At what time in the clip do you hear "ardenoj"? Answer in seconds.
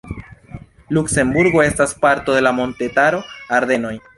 3.61-3.95